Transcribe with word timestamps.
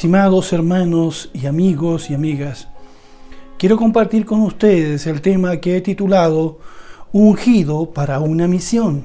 Estimados 0.00 0.50
hermanos 0.54 1.28
y 1.34 1.44
amigos 1.44 2.08
y 2.08 2.14
amigas, 2.14 2.68
quiero 3.58 3.76
compartir 3.76 4.24
con 4.24 4.40
ustedes 4.40 5.06
el 5.06 5.20
tema 5.20 5.58
que 5.58 5.76
he 5.76 5.82
titulado 5.82 6.58
Ungido 7.12 7.90
para 7.90 8.18
una 8.18 8.48
misión 8.48 9.04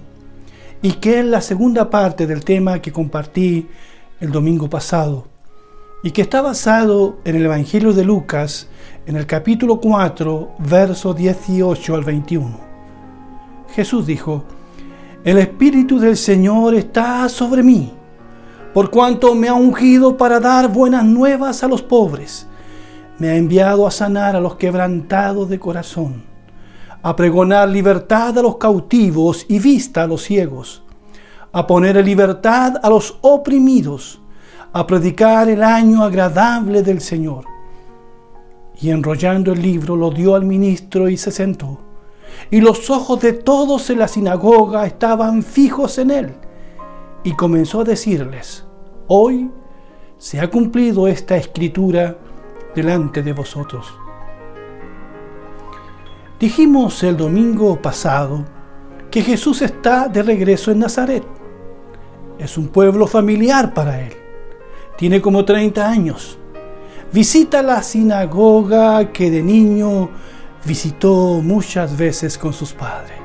y 0.81 0.93
que 0.93 1.19
es 1.19 1.25
la 1.25 1.41
segunda 1.41 1.89
parte 1.89 2.25
del 2.25 2.45
tema 2.45 2.81
que 2.81 2.93
compartí 2.93 3.67
el 4.21 4.31
domingo 4.31 4.69
pasado 4.69 5.27
y 6.01 6.11
que 6.11 6.21
está 6.21 6.41
basado 6.41 7.17
en 7.25 7.35
el 7.35 7.43
Evangelio 7.43 7.91
de 7.91 8.05
Lucas 8.05 8.69
en 9.05 9.17
el 9.17 9.25
capítulo 9.25 9.81
4, 9.81 10.55
verso 10.59 11.13
18 11.13 11.93
al 11.93 12.05
21. 12.05 12.57
Jesús 13.75 14.07
dijo, 14.07 14.45
El 15.25 15.39
Espíritu 15.39 15.99
del 15.99 16.15
Señor 16.15 16.73
está 16.73 17.27
sobre 17.27 17.63
mí 17.63 17.91
por 18.75 18.91
cuanto 18.91 19.33
me 19.35 19.47
ha 19.47 19.53
ungido 19.53 20.17
para 20.17 20.41
dar 20.41 20.67
buenas 20.67 21.05
nuevas 21.05 21.63
a 21.63 21.67
los 21.69 21.81
pobres. 21.81 22.45
Me 23.19 23.29
ha 23.29 23.37
enviado 23.37 23.87
a 23.87 23.91
sanar 23.91 24.35
a 24.35 24.41
los 24.41 24.57
quebrantados 24.57 25.47
de 25.47 25.57
corazón, 25.57 26.25
a 27.01 27.15
pregonar 27.15 27.69
libertad 27.69 28.37
a 28.37 28.41
los 28.41 28.57
cautivos 28.57 29.45
y 29.47 29.59
vista 29.59 30.03
a 30.03 30.07
los 30.07 30.23
ciegos, 30.23 30.83
a 31.53 31.65
poner 31.65 31.95
en 31.95 32.03
libertad 32.03 32.73
a 32.83 32.89
los 32.89 33.17
oprimidos, 33.21 34.19
a 34.73 34.85
predicar 34.85 35.47
el 35.47 35.63
año 35.63 36.03
agradable 36.03 36.83
del 36.83 36.99
Señor. 36.99 37.45
Y 38.81 38.89
enrollando 38.89 39.53
el 39.53 39.61
libro 39.61 39.95
lo 39.95 40.11
dio 40.11 40.35
al 40.35 40.43
ministro 40.43 41.07
y 41.07 41.15
se 41.15 41.31
sentó. 41.31 41.79
Y 42.51 42.59
los 42.59 42.89
ojos 42.89 43.21
de 43.21 43.31
todos 43.31 43.89
en 43.89 43.99
la 43.99 44.09
sinagoga 44.09 44.85
estaban 44.85 45.43
fijos 45.43 45.97
en 45.97 46.11
él. 46.11 46.33
Y 47.23 47.31
comenzó 47.31 47.79
a 47.79 47.83
decirles, 47.85 48.64
Hoy 49.07 49.51
se 50.17 50.39
ha 50.39 50.49
cumplido 50.49 51.07
esta 51.07 51.35
escritura 51.35 52.17
delante 52.73 53.21
de 53.21 53.33
vosotros. 53.33 53.93
Dijimos 56.39 57.03
el 57.03 57.15
domingo 57.15 57.79
pasado 57.81 58.43
que 59.11 59.21
Jesús 59.21 59.61
está 59.61 60.07
de 60.07 60.23
regreso 60.23 60.71
en 60.71 60.79
Nazaret. 60.79 61.23
Es 62.39 62.57
un 62.57 62.69
pueblo 62.69 63.05
familiar 63.05 63.73
para 63.73 64.01
él. 64.01 64.13
Tiene 64.97 65.21
como 65.21 65.45
30 65.45 65.87
años. 65.87 66.39
Visita 67.13 67.61
la 67.61 67.83
sinagoga 67.83 69.11
que 69.11 69.29
de 69.29 69.43
niño 69.43 70.09
visitó 70.65 71.41
muchas 71.43 71.95
veces 71.95 72.37
con 72.37 72.53
sus 72.53 72.73
padres. 72.73 73.24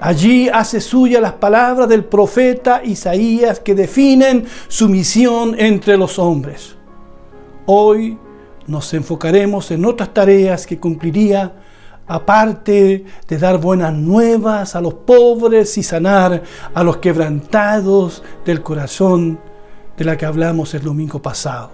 Allí 0.00 0.48
hace 0.48 0.80
suya 0.80 1.20
las 1.20 1.32
palabras 1.34 1.88
del 1.88 2.04
profeta 2.04 2.82
Isaías 2.84 3.58
que 3.58 3.74
definen 3.74 4.46
su 4.68 4.88
misión 4.88 5.56
entre 5.58 5.96
los 5.96 6.18
hombres. 6.18 6.76
Hoy 7.66 8.16
nos 8.68 8.94
enfocaremos 8.94 9.70
en 9.72 9.84
otras 9.84 10.14
tareas 10.14 10.66
que 10.66 10.78
cumpliría 10.78 11.52
aparte 12.06 13.04
de 13.26 13.38
dar 13.38 13.58
buenas 13.58 13.92
nuevas 13.92 14.76
a 14.76 14.80
los 14.80 14.94
pobres 14.94 15.76
y 15.76 15.82
sanar 15.82 16.42
a 16.72 16.82
los 16.82 16.98
quebrantados 16.98 18.22
del 18.44 18.62
corazón 18.62 19.38
de 19.96 20.04
la 20.04 20.16
que 20.16 20.26
hablamos 20.26 20.72
el 20.74 20.82
domingo 20.82 21.20
pasado. 21.20 21.70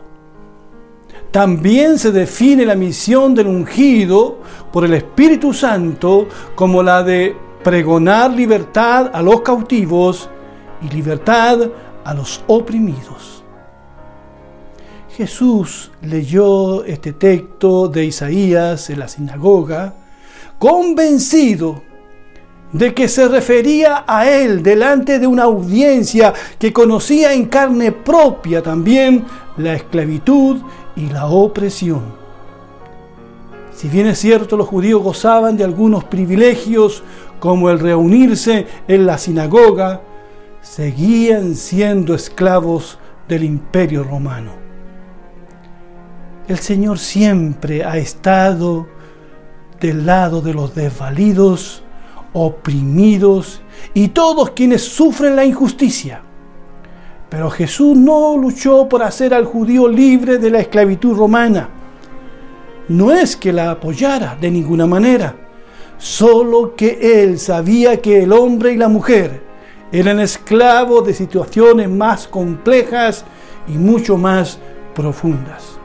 También 1.30 1.98
se 1.98 2.10
define 2.10 2.64
la 2.64 2.74
misión 2.74 3.34
del 3.34 3.48
ungido 3.48 4.38
por 4.72 4.84
el 4.84 4.94
Espíritu 4.94 5.52
Santo 5.52 6.28
como 6.54 6.82
la 6.82 7.02
de 7.02 7.36
pregonar 7.64 8.30
libertad 8.30 9.10
a 9.12 9.20
los 9.20 9.41
cautivos 9.41 10.30
y 10.82 10.94
libertad 10.94 11.58
a 12.04 12.14
los 12.14 12.44
oprimidos. 12.47 13.42
Jesús 15.16 15.91
leyó 16.02 16.84
este 16.84 17.12
texto 17.12 17.88
de 17.88 18.04
Isaías 18.04 18.91
en 18.91 18.98
la 19.00 19.08
sinagoga, 19.08 19.94
convencido 20.58 21.82
de 22.72 22.92
que 22.92 23.08
se 23.08 23.28
refería 23.28 24.04
a 24.06 24.28
él 24.28 24.62
delante 24.62 25.19
de 25.19 25.26
una 25.26 25.44
audiencia 25.44 26.34
que 26.58 26.72
conocía 26.72 27.32
en 27.32 27.46
carne 27.46 27.92
propia 27.92 28.62
también 28.62 29.25
la 29.56 29.75
esclavitud 29.75 30.60
y 30.96 31.08
la 31.10 31.26
opresión. 31.26 32.25
Si 33.72 33.88
bien 33.88 34.08
es 34.08 34.19
cierto, 34.19 34.56
los 34.56 34.69
judíos 34.69 35.02
gozaban 35.02 35.56
de 35.56 35.64
algunos 35.64 36.04
privilegios 36.04 37.04
como 37.40 37.70
el 37.70 37.78
reunirse 37.78 38.66
en 38.88 39.06
la 39.06 39.18
sinagoga, 39.18 40.00
seguían 40.60 41.54
siendo 41.54 42.14
esclavos 42.14 42.98
del 43.28 43.44
imperio 43.44 44.02
romano. 44.02 44.52
El 46.48 46.58
Señor 46.58 46.98
siempre 46.98 47.84
ha 47.84 47.96
estado 47.96 48.86
del 49.80 50.06
lado 50.06 50.40
de 50.40 50.54
los 50.54 50.74
desvalidos, 50.74 51.82
oprimidos 52.32 53.62
y 53.92 54.08
todos 54.08 54.50
quienes 54.50 54.82
sufren 54.82 55.36
la 55.36 55.44
injusticia. 55.44 56.22
Pero 57.28 57.50
Jesús 57.50 57.96
no 57.96 58.36
luchó 58.36 58.88
por 58.88 59.02
hacer 59.02 59.34
al 59.34 59.44
judío 59.44 59.88
libre 59.88 60.38
de 60.38 60.50
la 60.50 60.60
esclavitud 60.60 61.16
romana. 61.16 61.68
No 62.88 63.12
es 63.12 63.36
que 63.36 63.52
la 63.52 63.70
apoyara 63.72 64.36
de 64.40 64.50
ninguna 64.50 64.86
manera 64.86 65.44
solo 66.04 66.76
que 66.76 67.22
él 67.22 67.38
sabía 67.38 68.03
que 68.03 68.25
el 68.25 68.32
hombre 68.34 68.75
y 68.75 68.76
la 68.76 68.88
mujer 68.88 69.41
eran 69.91 70.20
esclavos 70.20 71.06
de 71.06 71.15
situaciones 71.15 71.88
más 71.88 72.28
complejas 72.28 73.25
y 73.66 73.72
mucho 73.72 74.19
más 74.19 74.59
profundas. 74.94 75.78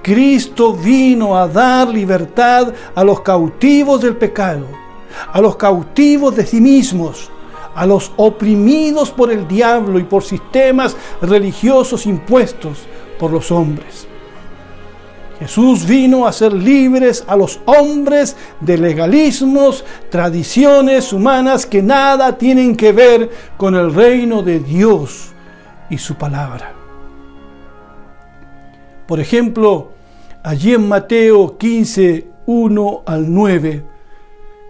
Cristo 0.00 0.74
vino 0.74 1.36
a 1.36 1.48
dar 1.48 1.88
libertad 1.88 2.72
a 2.94 3.02
los 3.02 3.20
cautivos 3.22 4.00
del 4.00 4.14
pecado, 4.14 4.68
a 5.32 5.40
los 5.40 5.56
cautivos 5.56 6.36
de 6.36 6.46
sí 6.46 6.60
mismos, 6.60 7.28
a 7.74 7.84
los 7.84 8.12
oprimidos 8.16 9.10
por 9.10 9.32
el 9.32 9.48
diablo 9.48 9.98
y 9.98 10.04
por 10.04 10.22
sistemas 10.22 10.96
religiosos 11.20 12.06
impuestos 12.06 12.86
por 13.18 13.32
los 13.32 13.50
hombres. 13.50 14.06
Jesús 15.38 15.86
vino 15.86 16.26
a 16.26 16.32
ser 16.32 16.52
libres 16.52 17.24
a 17.26 17.36
los 17.36 17.60
hombres 17.66 18.36
de 18.60 18.78
legalismos, 18.78 19.84
tradiciones 20.10 21.12
humanas 21.12 21.66
que 21.66 21.82
nada 21.82 22.38
tienen 22.38 22.74
que 22.74 22.92
ver 22.92 23.30
con 23.58 23.74
el 23.74 23.92
reino 23.92 24.42
de 24.42 24.60
Dios 24.60 25.32
y 25.90 25.98
su 25.98 26.14
palabra. 26.14 26.72
Por 29.06 29.20
ejemplo, 29.20 29.92
allí 30.42 30.72
en 30.72 30.88
Mateo 30.88 31.58
15, 31.58 32.28
1 32.46 33.02
al 33.04 33.32
9, 33.32 33.84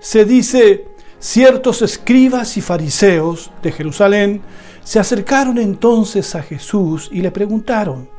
se 0.01 0.25
dice, 0.25 0.89
ciertos 1.19 1.81
escribas 1.83 2.57
y 2.57 2.61
fariseos 2.61 3.53
de 3.63 3.73
Jerusalén 3.73 4.43
se 4.83 4.99
acercaron 4.99 5.59
entonces 5.59 6.35
a 6.35 6.43
Jesús 6.43 7.09
y 7.13 7.23
le 7.23 7.31
preguntaron, 7.31 8.16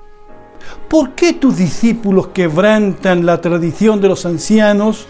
¿Por 0.88 1.12
qué 1.12 1.34
tus 1.34 1.58
discípulos 1.58 2.28
quebrantan 2.28 3.26
la 3.26 3.42
tradición 3.42 4.00
de 4.00 4.08
los 4.08 4.26
ancianos? 4.26 5.06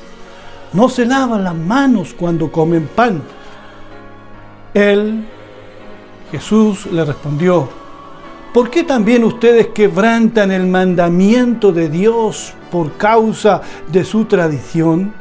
No 0.73 0.89
se 0.89 1.05
lavan 1.05 1.43
las 1.43 1.55
manos 1.55 2.15
cuando 2.17 2.51
comen 2.51 2.89
pan. 2.93 3.21
Él, 4.73 5.25
Jesús, 6.31 6.87
le 6.87 7.05
respondió, 7.05 7.69
¿por 8.53 8.69
qué 8.69 8.83
también 8.83 9.23
ustedes 9.23 9.67
quebrantan 9.67 10.51
el 10.51 10.67
mandamiento 10.67 11.71
de 11.71 11.89
Dios 11.89 12.53
por 12.71 12.93
causa 12.93 13.61
de 13.87 14.03
su 14.03 14.25
tradición? 14.25 15.13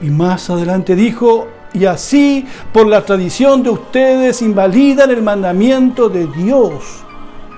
Y 0.00 0.10
más 0.10 0.50
adelante 0.50 0.96
dijo, 0.96 1.46
y 1.72 1.84
así 1.86 2.46
por 2.72 2.86
la 2.86 3.04
tradición 3.04 3.62
de 3.62 3.70
ustedes 3.70 4.42
invalidan 4.42 5.10
el 5.10 5.22
mandamiento 5.22 6.08
de 6.08 6.26
Dios 6.26 7.04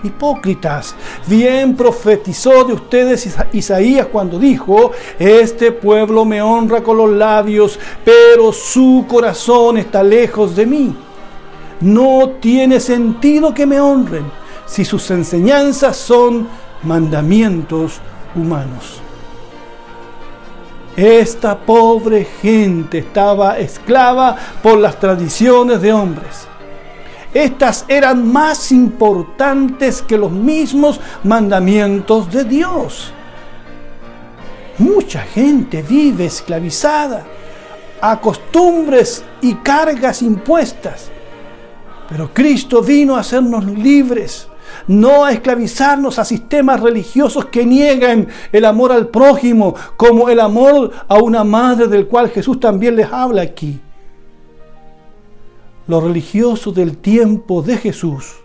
hipócritas. 0.04 0.94
Bien 1.26 1.74
profetizó 1.74 2.64
de 2.64 2.74
ustedes 2.74 3.36
Isaías 3.52 4.06
cuando 4.06 4.38
dijo, 4.38 4.92
este 5.18 5.72
pueblo 5.72 6.24
me 6.24 6.40
honra 6.42 6.82
con 6.82 6.96
los 6.96 7.10
labios, 7.10 7.78
pero 8.04 8.52
su 8.52 9.06
corazón 9.08 9.78
está 9.78 10.02
lejos 10.02 10.54
de 10.54 10.66
mí. 10.66 10.96
No 11.80 12.30
tiene 12.40 12.80
sentido 12.80 13.52
que 13.52 13.66
me 13.66 13.80
honren 13.80 14.24
si 14.66 14.84
sus 14.84 15.10
enseñanzas 15.10 15.96
son 15.96 16.46
mandamientos 16.82 18.00
humanos. 18.34 19.00
Esta 20.96 21.58
pobre 21.58 22.24
gente 22.40 22.98
estaba 22.98 23.58
esclava 23.58 24.36
por 24.62 24.78
las 24.78 24.98
tradiciones 25.00 25.82
de 25.82 25.92
hombres 25.92 26.46
estas 27.34 27.84
eran 27.88 28.32
más 28.32 28.70
importantes 28.70 30.00
que 30.00 30.16
los 30.16 30.30
mismos 30.30 31.00
mandamientos 31.24 32.30
de 32.30 32.44
Dios. 32.44 33.12
Mucha 34.78 35.22
gente 35.22 35.82
vive 35.82 36.26
esclavizada 36.26 37.24
a 38.00 38.20
costumbres 38.20 39.24
y 39.40 39.54
cargas 39.56 40.22
impuestas. 40.22 41.10
Pero 42.08 42.30
Cristo 42.32 42.82
vino 42.82 43.16
a 43.16 43.20
hacernos 43.20 43.64
libres, 43.64 44.48
no 44.86 45.24
a 45.24 45.32
esclavizarnos 45.32 46.18
a 46.18 46.24
sistemas 46.24 46.80
religiosos 46.80 47.46
que 47.46 47.64
niegan 47.64 48.28
el 48.52 48.64
amor 48.64 48.92
al 48.92 49.08
prójimo, 49.08 49.74
como 49.96 50.28
el 50.28 50.40
amor 50.40 50.90
a 51.08 51.16
una 51.16 51.44
madre 51.44 51.88
del 51.88 52.06
cual 52.06 52.28
Jesús 52.28 52.60
también 52.60 52.96
les 52.96 53.10
habla 53.10 53.42
aquí. 53.42 53.80
Los 55.86 56.02
religiosos 56.02 56.74
del 56.74 56.96
tiempo 56.96 57.62
de 57.62 57.76
Jesús 57.76 58.36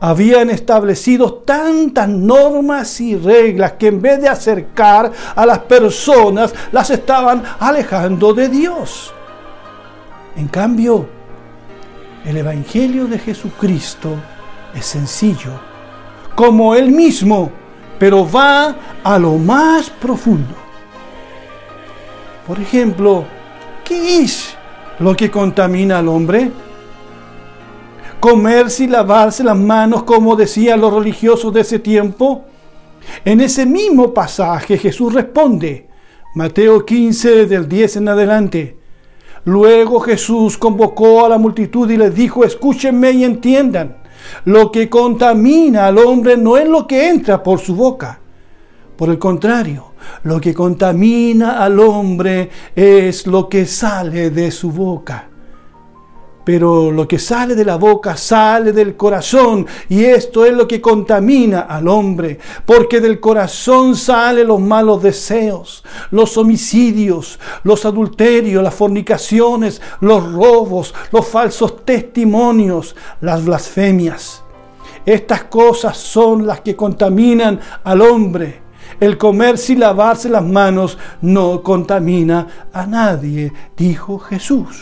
habían 0.00 0.50
establecido 0.50 1.32
tantas 1.32 2.08
normas 2.08 3.00
y 3.00 3.16
reglas 3.16 3.74
que 3.74 3.86
en 3.86 4.02
vez 4.02 4.20
de 4.20 4.28
acercar 4.28 5.12
a 5.34 5.46
las 5.46 5.60
personas, 5.60 6.52
las 6.72 6.90
estaban 6.90 7.42
alejando 7.60 8.34
de 8.34 8.48
Dios. 8.48 9.12
En 10.34 10.48
cambio, 10.48 11.06
el 12.24 12.36
Evangelio 12.36 13.06
de 13.06 13.18
Jesucristo 13.18 14.16
es 14.74 14.86
sencillo, 14.86 15.52
como 16.34 16.74
Él 16.74 16.90
mismo, 16.90 17.52
pero 17.98 18.28
va 18.28 18.74
a 19.04 19.18
lo 19.18 19.34
más 19.34 19.90
profundo. 19.90 20.54
Por 22.44 22.58
ejemplo, 22.58 23.24
¿qué 23.84 24.22
es 24.22 24.56
lo 24.98 25.16
que 25.16 25.30
contamina 25.30 25.98
al 25.98 26.08
hombre? 26.08 26.50
Comerse 28.20 28.84
y 28.84 28.86
lavarse 28.86 29.42
las 29.42 29.56
manos, 29.56 30.04
como 30.04 30.36
decían 30.36 30.80
los 30.80 30.92
religiosos 30.92 31.52
de 31.52 31.62
ese 31.62 31.78
tiempo. 31.78 32.44
En 33.24 33.40
ese 33.40 33.66
mismo 33.66 34.14
pasaje 34.14 34.78
Jesús 34.78 35.12
responde, 35.12 35.88
Mateo 36.34 36.86
15 36.86 37.46
del 37.46 37.68
10 37.68 37.96
en 37.96 38.08
adelante, 38.08 38.82
Luego 39.44 39.98
Jesús 39.98 40.56
convocó 40.56 41.24
a 41.24 41.28
la 41.28 41.38
multitud 41.38 41.90
y 41.90 41.96
les 41.96 42.14
dijo, 42.14 42.44
escúchenme 42.44 43.10
y 43.10 43.24
entiendan, 43.24 43.96
lo 44.44 44.70
que 44.70 44.88
contamina 44.88 45.86
al 45.86 45.98
hombre 45.98 46.36
no 46.36 46.56
es 46.56 46.68
lo 46.68 46.86
que 46.86 47.08
entra 47.08 47.42
por 47.42 47.58
su 47.58 47.74
boca. 47.74 48.20
Por 48.96 49.10
el 49.10 49.18
contrario, 49.18 49.91
lo 50.24 50.40
que 50.40 50.54
contamina 50.54 51.62
al 51.62 51.78
hombre 51.80 52.50
es 52.74 53.26
lo 53.26 53.48
que 53.48 53.66
sale 53.66 54.30
de 54.30 54.50
su 54.50 54.70
boca 54.70 55.28
pero 56.44 56.90
lo 56.90 57.06
que 57.06 57.18
sale 57.18 57.54
de 57.54 57.64
la 57.64 57.76
boca 57.76 58.16
sale 58.16 58.72
del 58.72 58.96
corazón 58.96 59.66
y 59.88 60.04
esto 60.04 60.44
es 60.44 60.52
lo 60.52 60.66
que 60.66 60.80
contamina 60.80 61.60
al 61.60 61.88
hombre, 61.88 62.38
porque 62.66 63.00
del 63.00 63.20
corazón 63.20 63.94
salen 63.96 64.48
los 64.48 64.60
malos 64.60 65.02
deseos, 65.02 65.84
los 66.10 66.36
homicidios, 66.36 67.38
los 67.62 67.84
adulterios, 67.84 68.62
las 68.62 68.74
fornicaciones, 68.74 69.80
los 70.00 70.32
robos, 70.32 70.94
los 71.12 71.26
falsos 71.26 71.84
testimonios, 71.84 72.96
las 73.20 73.44
blasfemias. 73.44 74.42
Estas 75.04 75.44
cosas 75.44 75.96
son 75.96 76.46
las 76.46 76.60
que 76.60 76.76
contaminan 76.76 77.60
al 77.84 78.02
hombre. 78.02 78.61
El 79.00 79.18
comerse 79.18 79.72
y 79.72 79.76
lavarse 79.76 80.28
las 80.28 80.44
manos 80.44 80.98
no 81.20 81.62
contamina 81.62 82.68
a 82.72 82.86
nadie, 82.86 83.52
dijo 83.76 84.18
Jesús. 84.18 84.80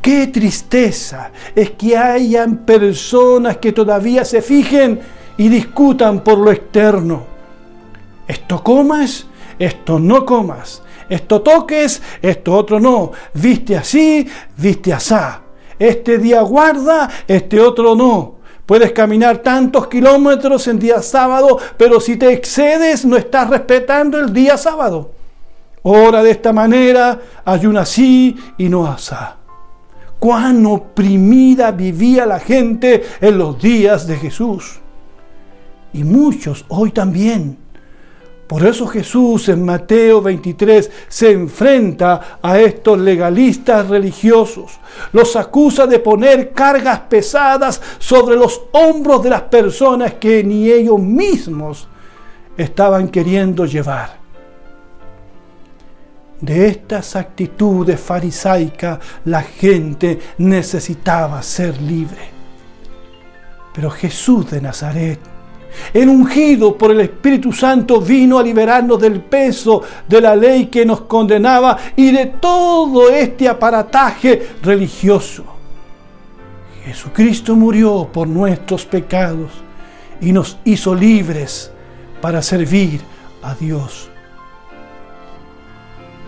Qué 0.00 0.28
tristeza 0.28 1.32
es 1.54 1.72
que 1.72 1.96
hayan 1.96 2.58
personas 2.58 3.58
que 3.58 3.72
todavía 3.72 4.24
se 4.24 4.42
fijen 4.42 5.00
y 5.36 5.48
discutan 5.48 6.20
por 6.20 6.38
lo 6.38 6.50
externo. 6.50 7.24
Esto 8.26 8.62
comas, 8.62 9.26
esto 9.58 9.98
no 9.98 10.24
comas. 10.24 10.82
Esto 11.08 11.40
toques, 11.40 12.02
esto 12.20 12.54
otro 12.54 12.78
no. 12.78 13.12
Viste 13.34 13.76
así, 13.76 14.28
viste 14.56 14.92
asá. 14.92 15.42
Este 15.78 16.18
día 16.18 16.42
guarda, 16.42 17.08
este 17.26 17.60
otro 17.60 17.94
no. 17.94 18.37
Puedes 18.68 18.92
caminar 18.92 19.38
tantos 19.38 19.88
kilómetros 19.88 20.68
en 20.68 20.78
día 20.78 21.02
sábado, 21.02 21.58
pero 21.76 21.98
si 21.98 22.16
te 22.16 22.32
excedes 22.32 23.04
no 23.04 23.16
estás 23.16 23.50
respetando 23.50 24.20
el 24.20 24.32
día 24.32 24.56
sábado. 24.56 25.10
Ora 25.82 26.22
de 26.22 26.30
esta 26.30 26.52
manera, 26.52 27.18
ayuna 27.44 27.80
así 27.80 28.36
y 28.58 28.68
no 28.68 28.86
asá 28.86 29.38
cuán 30.18 30.66
oprimida 30.66 31.70
vivía 31.70 32.26
la 32.26 32.40
gente 32.40 33.04
en 33.20 33.38
los 33.38 33.60
días 33.60 34.06
de 34.06 34.16
Jesús. 34.16 34.80
Y 35.92 36.04
muchos 36.04 36.64
hoy 36.68 36.90
también. 36.90 37.58
Por 38.48 38.64
eso 38.64 38.86
Jesús 38.86 39.50
en 39.50 39.62
Mateo 39.62 40.22
23 40.22 40.90
se 41.06 41.30
enfrenta 41.32 42.38
a 42.40 42.58
estos 42.58 42.98
legalistas 42.98 43.86
religiosos. 43.86 44.80
Los 45.12 45.36
acusa 45.36 45.86
de 45.86 45.98
poner 45.98 46.52
cargas 46.54 47.00
pesadas 47.00 47.80
sobre 47.98 48.36
los 48.36 48.62
hombros 48.72 49.22
de 49.22 49.28
las 49.28 49.42
personas 49.42 50.14
que 50.14 50.42
ni 50.42 50.70
ellos 50.70 50.98
mismos 50.98 51.88
estaban 52.56 53.08
queriendo 53.08 53.66
llevar. 53.66 54.16
De 56.40 56.68
estas 56.68 57.16
actitudes 57.16 58.00
farisaicas 58.00 58.98
la 59.26 59.42
gente 59.42 60.18
necesitaba 60.38 61.42
ser 61.42 61.78
libre. 61.82 62.30
Pero 63.74 63.90
Jesús 63.90 64.50
de 64.50 64.62
Nazaret, 64.62 65.20
el 65.92 66.08
ungido 66.08 66.76
por 66.76 66.90
el 66.90 67.00
Espíritu 67.00 67.52
Santo, 67.52 68.00
vino 68.00 68.38
a 68.38 68.42
liberarnos 68.42 69.00
del 69.00 69.20
peso 69.20 69.82
de 70.06 70.20
la 70.20 70.34
ley 70.36 70.66
que 70.66 70.84
nos 70.84 71.02
condenaba 71.02 71.76
y 71.96 72.10
de 72.10 72.26
todo 72.26 73.10
este 73.10 73.48
aparataje 73.48 74.48
religioso. 74.62 75.44
Jesucristo 76.84 77.54
murió 77.54 78.08
por 78.12 78.26
nuestros 78.26 78.86
pecados 78.86 79.50
y 80.20 80.32
nos 80.32 80.56
hizo 80.64 80.94
libres 80.94 81.70
para 82.20 82.42
servir 82.42 83.00
a 83.42 83.54
Dios. 83.54 84.08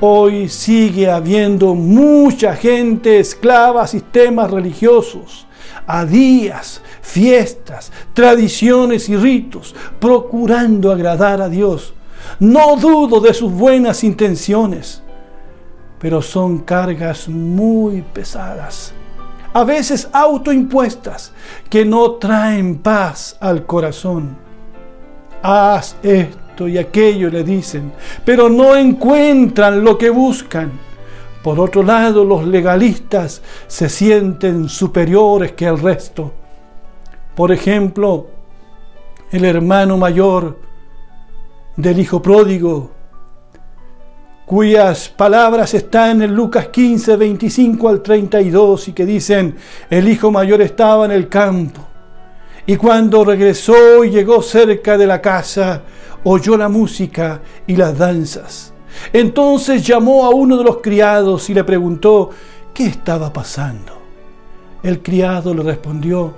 Hoy 0.00 0.48
sigue 0.48 1.10
habiendo 1.10 1.74
mucha 1.74 2.56
gente 2.56 3.20
esclava 3.20 3.82
a 3.82 3.86
sistemas 3.86 4.50
religiosos, 4.50 5.46
a 5.86 6.04
días, 6.04 6.82
fiestas, 7.02 7.92
tradiciones 8.14 9.08
y 9.08 9.16
ritos, 9.16 9.74
procurando 9.98 10.92
agradar 10.92 11.40
a 11.42 11.48
Dios. 11.48 11.94
No 12.38 12.76
dudo 12.76 13.20
de 13.20 13.34
sus 13.34 13.52
buenas 13.52 14.04
intenciones, 14.04 15.02
pero 15.98 16.22
son 16.22 16.60
cargas 16.60 17.28
muy 17.28 18.02
pesadas, 18.02 18.92
a 19.52 19.64
veces 19.64 20.08
autoimpuestas, 20.12 21.32
que 21.68 21.84
no 21.84 22.12
traen 22.12 22.78
paz 22.78 23.36
al 23.40 23.66
corazón. 23.66 24.36
Haz 25.42 25.96
esto 26.02 26.68
y 26.68 26.78
aquello 26.78 27.30
le 27.30 27.42
dicen, 27.42 27.92
pero 28.24 28.48
no 28.48 28.76
encuentran 28.76 29.82
lo 29.82 29.98
que 29.98 30.10
buscan. 30.10 30.89
Por 31.42 31.58
otro 31.58 31.82
lado, 31.82 32.24
los 32.24 32.46
legalistas 32.46 33.42
se 33.66 33.88
sienten 33.88 34.68
superiores 34.68 35.52
que 35.52 35.66
el 35.66 35.78
resto. 35.78 36.32
Por 37.34 37.52
ejemplo, 37.52 38.26
el 39.30 39.44
hermano 39.44 39.96
mayor 39.96 40.58
del 41.76 41.98
hijo 41.98 42.20
pródigo, 42.20 42.90
cuyas 44.44 45.08
palabras 45.08 45.72
están 45.74 46.20
en 46.22 46.34
Lucas 46.34 46.68
15, 46.68 47.16
25 47.16 47.88
al 47.88 48.02
32 48.02 48.88
y 48.88 48.92
que 48.92 49.06
dicen, 49.06 49.56
el 49.88 50.08
hijo 50.08 50.30
mayor 50.30 50.60
estaba 50.60 51.06
en 51.06 51.12
el 51.12 51.28
campo 51.28 51.86
y 52.66 52.76
cuando 52.76 53.24
regresó 53.24 54.04
y 54.04 54.10
llegó 54.10 54.42
cerca 54.42 54.96
de 54.96 55.06
la 55.06 55.20
casa, 55.20 55.82
oyó 56.22 56.56
la 56.56 56.68
música 56.68 57.40
y 57.66 57.74
las 57.74 57.98
danzas. 57.98 58.72
Entonces 59.12 59.86
llamó 59.86 60.24
a 60.24 60.30
uno 60.30 60.56
de 60.56 60.64
los 60.64 60.78
criados 60.78 61.48
y 61.50 61.54
le 61.54 61.64
preguntó 61.64 62.30
qué 62.72 62.86
estaba 62.86 63.32
pasando. 63.32 63.92
El 64.82 65.02
criado 65.02 65.52
le 65.54 65.62
respondió, 65.62 66.32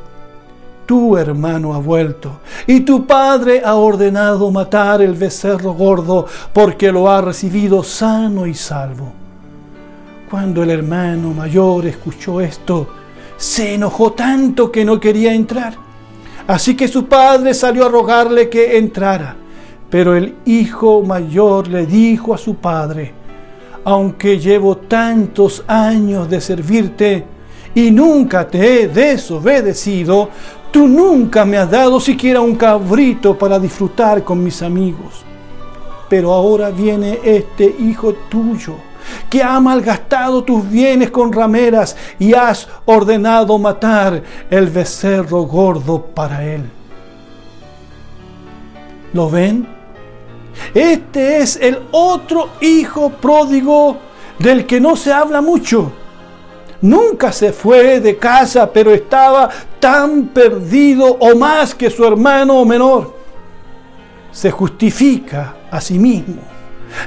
tu 0.87 1.17
hermano 1.17 1.75
ha 1.75 1.79
vuelto 1.79 2.41
y 2.67 2.81
tu 2.81 3.07
padre 3.07 3.63
ha 3.65 3.77
ordenado 3.77 4.51
matar 4.51 5.01
el 5.01 5.15
becerro 5.15 5.73
gordo 5.73 6.27
porque 6.53 6.91
lo 6.91 7.09
ha 7.09 7.21
recibido 7.21 7.83
sano 7.83 8.47
y 8.47 8.55
salvo. 8.55 9.13
Cuando 10.29 10.63
el 10.63 10.71
hermano 10.71 11.33
mayor 11.33 11.87
escuchó 11.87 12.41
esto, 12.41 12.89
se 13.37 13.75
enojó 13.75 14.13
tanto 14.13 14.73
que 14.73 14.85
no 14.85 14.99
quería 14.99 15.35
entrar. 15.35 15.75
Así 16.47 16.75
que 16.77 16.89
su 16.89 17.07
padre 17.07 17.55
salió 17.55 17.87
a 17.87 17.89
rogarle 17.89 18.49
que 18.49 18.77
entrara. 18.77 19.37
Pero 19.93 20.17
el 20.17 20.37
hijo 20.47 21.03
mayor 21.03 21.69
le 21.69 21.85
dijo 21.85 22.33
a 22.33 22.39
su 22.39 22.55
padre, 22.55 23.13
aunque 23.85 24.39
llevo 24.39 24.79
tantos 24.79 25.63
años 25.67 26.31
de 26.31 26.41
servirte 26.41 27.27
y 27.75 27.91
nunca 27.91 28.49
te 28.49 28.85
he 28.85 28.89
desobedecido, 28.89 30.31
tú 30.71 30.89
nunca 30.89 31.45
me 31.45 31.59
has 31.59 31.71
dado 31.71 32.01
siquiera 32.01 32.41
un 32.41 32.57
cabrito 32.57 33.37
para 33.37 33.59
disfrutar 33.59 34.25
con 34.25 34.43
mis 34.43 34.63
amigos. 34.63 35.27
Pero 36.09 36.33
ahora 36.33 36.71
viene 36.71 37.21
este 37.23 37.77
hijo 37.79 38.15
tuyo 38.31 38.77
que 39.29 39.43
ha 39.43 39.61
malgastado 39.61 40.43
tus 40.43 40.67
bienes 40.71 41.11
con 41.11 41.31
rameras 41.31 41.99
y 42.19 42.33
has 42.33 42.67
ordenado 42.87 43.59
matar 43.59 44.23
el 44.49 44.69
becerro 44.69 45.43
gordo 45.43 46.01
para 46.03 46.43
él. 46.47 46.63
¿Lo 49.13 49.29
ven? 49.29 49.82
Este 50.75 51.39
es 51.39 51.57
el 51.57 51.81
otro 51.91 52.51
hijo 52.61 53.11
pródigo 53.11 53.97
del 54.39 54.67
que 54.67 54.81
no 54.81 54.97
se 54.97 55.13
habla 55.13 55.41
mucho. 55.41 55.93
Nunca 56.81 57.31
se 57.31 57.53
fue 57.53 58.01
de 58.01 58.17
casa, 58.17 58.71
pero 58.73 58.93
estaba 58.93 59.49
tan 59.79 60.27
perdido 60.29 61.17
o 61.21 61.37
más 61.37 61.75
que 61.75 61.91
su 61.91 62.05
hermano 62.05 62.65
menor. 62.65 63.15
Se 64.33 64.51
justifica 64.51 65.55
a 65.71 65.81
sí 65.81 65.99
mismo. 65.99 66.43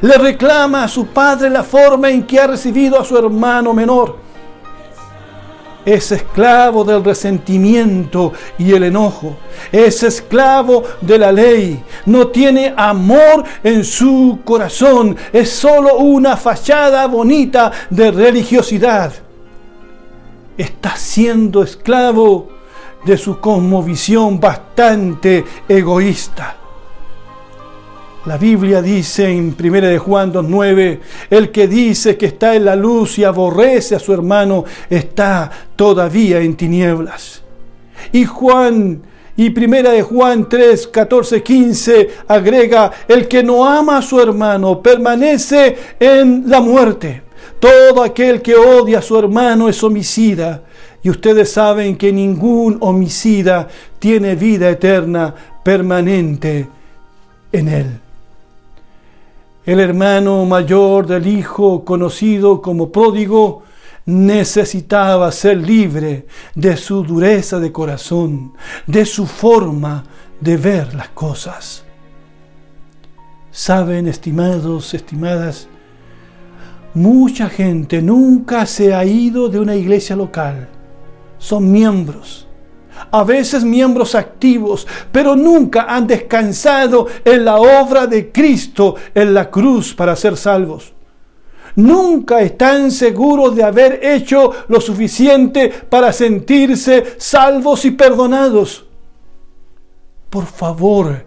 Le 0.01 0.17
reclama 0.17 0.83
a 0.83 0.87
su 0.87 1.07
padre 1.07 1.49
la 1.49 1.63
forma 1.63 2.09
en 2.09 2.23
que 2.25 2.39
ha 2.39 2.47
recibido 2.47 2.99
a 2.99 3.05
su 3.05 3.17
hermano 3.17 3.73
menor 3.73 4.24
es 5.85 6.11
esclavo 6.11 6.83
del 6.83 7.03
resentimiento 7.03 8.33
y 8.57 8.73
el 8.73 8.83
enojo, 8.83 9.37
es 9.71 10.01
esclavo 10.03 10.83
de 11.01 11.17
la 11.19 11.31
ley, 11.31 11.83
no 12.05 12.27
tiene 12.27 12.73
amor 12.75 13.43
en 13.63 13.83
su 13.83 14.39
corazón, 14.43 15.15
es 15.31 15.49
solo 15.49 15.97
una 15.97 16.35
fachada 16.35 17.05
bonita 17.07 17.71
de 17.89 18.11
religiosidad. 18.11 19.13
Está 20.57 20.95
siendo 20.95 21.63
esclavo 21.63 22.49
de 23.05 23.17
su 23.17 23.39
cosmovisión 23.39 24.39
bastante 24.39 25.45
egoísta. 25.67 26.64
La 28.25 28.37
Biblia 28.39 28.81
dice 28.81 29.29
en 29.29 29.55
1 29.57 29.81
de 29.81 29.99
Juan 29.99 30.33
2.9, 30.33 30.99
el 31.29 31.51
que 31.51 31.67
dice 31.67 32.17
que 32.17 32.25
está 32.25 32.55
en 32.55 32.65
la 32.65 32.75
luz 32.75 33.19
y 33.19 33.23
aborrece 33.23 33.93
a 33.93 33.99
su 33.99 34.11
hermano 34.13 34.65
está 34.89 35.51
todavía 35.75 36.39
en 36.39 36.55
tinieblas. 36.55 37.43
Y 38.11 38.25
Juan 38.25 39.03
y 39.37 39.51
primera 39.51 39.91
de 39.91 40.01
Juan 40.01 40.49
3, 40.49 40.87
14, 40.87 41.43
15 41.43 42.09
agrega, 42.27 42.91
el 43.07 43.27
que 43.27 43.43
no 43.43 43.63
ama 43.63 43.99
a 43.99 44.01
su 44.01 44.19
hermano 44.19 44.81
permanece 44.81 45.77
en 45.99 46.45
la 46.47 46.61
muerte. 46.61 47.21
Todo 47.59 48.01
aquel 48.01 48.41
que 48.41 48.55
odia 48.55 48.99
a 48.99 49.03
su 49.03 49.19
hermano 49.19 49.69
es 49.69 49.83
homicida. 49.83 50.63
Y 51.03 51.11
ustedes 51.11 51.51
saben 51.51 51.95
que 51.95 52.11
ningún 52.11 52.77
homicida 52.79 53.67
tiene 53.99 54.33
vida 54.33 54.67
eterna 54.71 55.35
permanente 55.63 56.67
en 57.51 57.67
él. 57.67 58.04
El 59.65 59.79
hermano 59.79 60.45
mayor 60.45 61.07
del 61.07 61.25
hijo 61.25 61.83
conocido 61.83 62.61
como 62.61 62.91
pródigo 62.91 63.63
necesitaba 64.05 65.31
ser 65.31 65.57
libre 65.57 66.27
de 66.53 66.77
su 66.77 67.01
dureza 67.03 67.59
de 67.59 67.71
corazón, 67.71 68.53
de 68.85 69.05
su 69.05 69.25
forma 69.25 70.03
de 70.39 70.57
ver 70.57 70.93
las 70.93 71.09
cosas. 71.09 71.83
Saben, 73.49 74.07
estimados, 74.07 74.93
estimadas, 74.93 75.67
mucha 76.93 77.49
gente 77.49 78.03
nunca 78.03 78.67
se 78.67 78.93
ha 78.93 79.03
ido 79.03 79.49
de 79.49 79.59
una 79.59 79.75
iglesia 79.75 80.15
local. 80.15 80.69
Son 81.39 81.71
miembros 81.71 82.44
a 83.11 83.23
veces 83.23 83.63
miembros 83.63 84.15
activos, 84.15 84.87
pero 85.11 85.35
nunca 85.35 85.85
han 85.87 86.07
descansado 86.07 87.07
en 87.23 87.45
la 87.45 87.57
obra 87.57 88.07
de 88.07 88.31
Cristo 88.31 88.95
en 89.13 89.33
la 89.33 89.49
cruz 89.49 89.93
para 89.93 90.15
ser 90.15 90.37
salvos. 90.37 90.93
Nunca 91.75 92.41
están 92.41 92.89
seguros 92.89 93.55
de 93.55 93.63
haber 93.63 93.99
hecho 94.01 94.51
lo 94.69 94.79
suficiente 94.79 95.69
para 95.69 96.13
sentirse 96.13 97.15
salvos 97.17 97.83
y 97.83 97.91
perdonados. 97.91 98.85
Por 100.29 100.45
favor, 100.45 101.25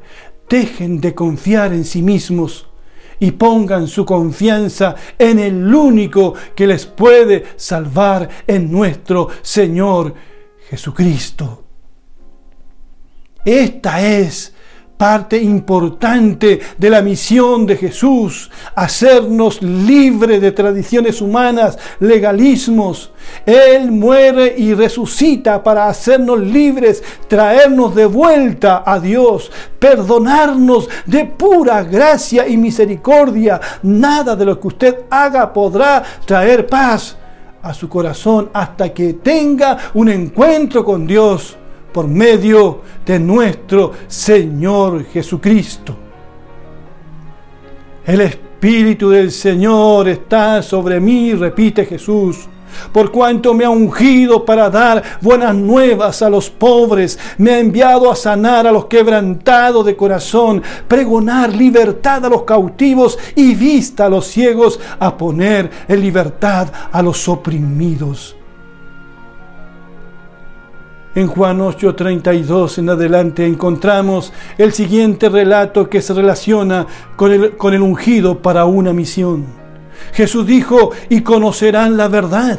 dejen 0.49 1.01
de 1.01 1.15
confiar 1.15 1.73
en 1.73 1.85
sí 1.85 2.01
mismos 2.01 2.67
y 3.21 3.33
pongan 3.33 3.89
su 3.89 4.07
confianza 4.07 4.95
en 5.19 5.39
el 5.39 5.75
único 5.75 6.35
que 6.55 6.67
les 6.67 6.87
puede 6.87 7.45
salvar, 7.57 8.29
en 8.47 8.71
nuestro 8.71 9.29
Señor 9.43 10.15
Jesucristo. 10.69 11.65
Esta 13.45 14.03
es 14.03 14.53
parte 14.99 15.41
importante 15.41 16.61
de 16.77 16.91
la 16.91 17.01
misión 17.01 17.65
de 17.65 17.77
Jesús, 17.77 18.51
hacernos 18.75 19.63
libres 19.63 20.41
de 20.41 20.51
tradiciones 20.51 21.23
humanas, 21.23 21.79
legalismos. 22.01 23.13
Él 23.47 23.93
muere 23.93 24.55
y 24.59 24.75
resucita 24.75 25.63
para 25.63 25.89
hacernos 25.89 26.41
libres, 26.41 27.03
traernos 27.29 27.95
de 27.95 28.07
vuelta 28.07 28.83
a 28.85 28.99
Dios, 28.99 29.53
perdonarnos 29.79 30.89
de 31.07 31.25
pura 31.27 31.85
gracia 31.85 32.49
y 32.49 32.57
misericordia. 32.57 33.61
Nada 33.85 34.35
de 34.35 34.45
lo 34.45 34.61
que 34.61 34.67
usted 34.67 34.97
haga 35.09 35.53
podrá 35.53 36.03
traer 36.27 36.67
paz 36.67 37.17
a 37.69 37.75
su 37.75 37.87
corazón 37.87 38.49
hasta 38.55 38.95
que 38.95 39.13
tenga 39.15 39.77
un 39.93 40.09
encuentro 40.09 40.83
con 40.83 41.07
Dios 41.07 41.55
por 41.93 42.09
medio 42.09 42.81
de 43.05 43.19
nuestro 43.19 43.93
Señor 44.07 45.05
Jesucristo. 45.05 45.95
El 48.07 48.23
Espíritu 48.23 49.11
del 49.11 49.31
Señor 49.31 50.09
está 50.09 50.63
sobre 50.63 50.99
mí, 50.99 51.35
repite 51.35 51.85
Jesús 51.85 52.49
por 52.93 53.11
cuanto 53.11 53.55
me 53.55 53.65
ha 53.65 53.71
ungido 53.71 54.45
para 54.45 54.71
dar 54.71 55.03
buenas 55.21 55.55
nuevas 55.55 56.23
a 56.23 56.31
los 56.31 56.51
pobres, 56.51 57.19
me 57.39 57.53
ha 57.53 57.59
enviado 57.59 58.11
a 58.11 58.17
sanar 58.17 58.67
a 58.67 58.73
los 58.73 58.87
quebrantados 58.87 59.85
de 59.87 59.97
corazón, 59.97 60.63
pregonar 60.87 61.55
libertad 61.55 62.25
a 62.25 62.29
los 62.29 62.43
cautivos 62.43 63.19
y 63.35 63.55
vista 63.55 64.07
a 64.07 64.09
los 64.09 64.27
ciegos, 64.27 64.81
a 64.99 65.17
poner 65.17 65.71
en 65.89 66.01
libertad 66.01 66.69
a 66.93 67.03
los 67.03 67.29
oprimidos. 67.29 68.37
En 71.15 71.27
Juan 71.27 71.59
8:32 71.61 72.79
en 72.79 72.91
adelante 72.91 73.45
encontramos 73.45 74.33
el 74.57 74.73
siguiente 74.73 75.29
relato 75.29 75.91
que 75.91 76.01
se 76.01 76.15
relaciona 76.15 76.87
con 77.17 77.33
el, 77.33 77.57
con 77.57 77.75
el 77.75 77.83
ungido 77.83 78.39
para 78.39 78.67
una 78.67 78.93
misión. 78.93 79.58
Jesús 80.12 80.47
dijo, 80.47 80.90
y 81.09 81.23
conocerán 81.23 81.97
la 81.97 82.09
verdad, 82.09 82.59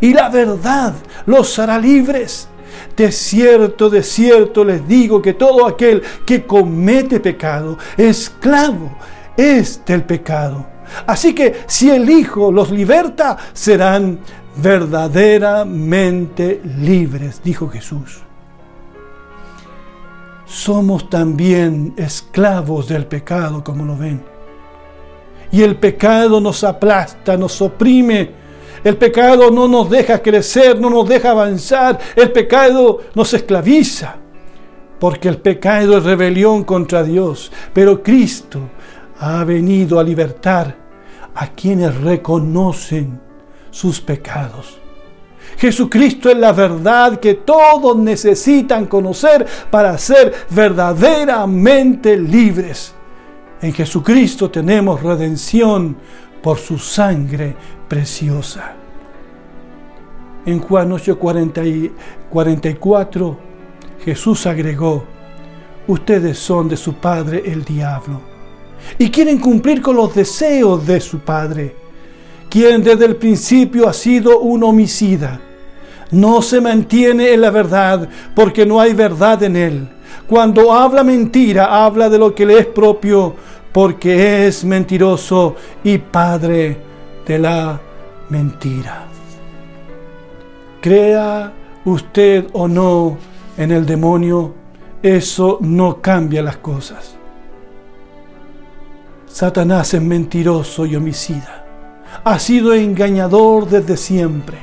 y 0.00 0.12
la 0.12 0.28
verdad 0.28 0.94
los 1.26 1.58
hará 1.58 1.78
libres. 1.78 2.48
De 2.96 3.12
cierto, 3.12 3.90
de 3.90 4.02
cierto 4.02 4.64
les 4.64 4.88
digo 4.88 5.20
que 5.20 5.34
todo 5.34 5.66
aquel 5.66 6.02
que 6.26 6.46
comete 6.46 7.20
pecado, 7.20 7.76
esclavo, 7.96 8.96
es 9.36 9.84
del 9.84 10.04
pecado. 10.04 10.66
Así 11.06 11.34
que 11.34 11.64
si 11.66 11.90
el 11.90 12.08
Hijo 12.08 12.50
los 12.52 12.70
liberta, 12.70 13.36
serán 13.52 14.20
verdaderamente 14.56 16.62
libres, 16.78 17.42
dijo 17.42 17.68
Jesús. 17.68 18.22
Somos 20.44 21.08
también 21.08 21.94
esclavos 21.96 22.88
del 22.88 23.06
pecado, 23.06 23.64
como 23.64 23.86
lo 23.86 23.96
ven. 23.96 24.31
Y 25.52 25.62
el 25.62 25.76
pecado 25.76 26.40
nos 26.40 26.64
aplasta, 26.64 27.36
nos 27.36 27.60
oprime. 27.60 28.30
El 28.82 28.96
pecado 28.96 29.50
no 29.50 29.68
nos 29.68 29.88
deja 29.90 30.20
crecer, 30.20 30.80
no 30.80 30.90
nos 30.90 31.08
deja 31.08 31.30
avanzar. 31.30 31.98
El 32.16 32.32
pecado 32.32 33.00
nos 33.14 33.32
esclaviza. 33.34 34.16
Porque 34.98 35.28
el 35.28 35.38
pecado 35.38 35.98
es 35.98 36.04
rebelión 36.04 36.64
contra 36.64 37.02
Dios. 37.02 37.52
Pero 37.72 38.02
Cristo 38.02 38.60
ha 39.20 39.44
venido 39.44 40.00
a 40.00 40.04
libertar 40.04 40.74
a 41.34 41.48
quienes 41.48 41.94
reconocen 42.00 43.20
sus 43.70 44.00
pecados. 44.00 44.78
Jesucristo 45.58 46.30
es 46.30 46.36
la 46.36 46.52
verdad 46.52 47.20
que 47.20 47.34
todos 47.34 47.96
necesitan 47.96 48.86
conocer 48.86 49.46
para 49.70 49.96
ser 49.98 50.32
verdaderamente 50.50 52.16
libres. 52.16 52.94
En 53.62 53.72
Jesucristo 53.72 54.50
tenemos 54.50 55.02
redención 55.02 55.96
por 56.42 56.58
su 56.58 56.78
sangre 56.78 57.56
preciosa. 57.88 58.74
En 60.44 60.58
Juan 60.58 60.90
8, 60.90 61.16
44, 61.16 63.38
Jesús 64.04 64.46
agregó, 64.46 65.04
ustedes 65.86 66.38
son 66.38 66.68
de 66.68 66.76
su 66.76 66.94
padre 66.94 67.44
el 67.46 67.64
diablo 67.64 68.20
y 68.98 69.08
quieren 69.10 69.38
cumplir 69.38 69.80
con 69.80 69.94
los 69.94 70.12
deseos 70.12 70.84
de 70.84 71.00
su 71.00 71.20
padre 71.20 71.82
quien 72.52 72.82
desde 72.82 73.06
el 73.06 73.16
principio 73.16 73.88
ha 73.88 73.94
sido 73.94 74.40
un 74.40 74.62
homicida. 74.62 75.40
No 76.10 76.42
se 76.42 76.60
mantiene 76.60 77.32
en 77.32 77.40
la 77.40 77.50
verdad 77.50 78.06
porque 78.34 78.66
no 78.66 78.78
hay 78.78 78.92
verdad 78.92 79.42
en 79.42 79.56
él. 79.56 79.88
Cuando 80.28 80.70
habla 80.70 81.02
mentira, 81.02 81.84
habla 81.84 82.10
de 82.10 82.18
lo 82.18 82.34
que 82.34 82.44
le 82.44 82.58
es 82.58 82.66
propio 82.66 83.36
porque 83.72 84.46
es 84.46 84.64
mentiroso 84.64 85.56
y 85.82 85.98
padre 85.98 86.76
de 87.26 87.38
la 87.38 87.80
mentira. 88.28 89.06
Crea 90.80 91.52
usted 91.84 92.46
o 92.52 92.68
no 92.68 93.16
en 93.56 93.70
el 93.70 93.86
demonio, 93.86 94.54
eso 95.02 95.58
no 95.60 96.00
cambia 96.00 96.42
las 96.42 96.58
cosas. 96.58 97.16
Satanás 99.26 99.94
es 99.94 100.02
mentiroso 100.02 100.84
y 100.84 100.94
homicida. 100.94 101.64
Ha 102.24 102.38
sido 102.38 102.74
engañador 102.74 103.68
desde 103.68 103.96
siempre. 103.96 104.58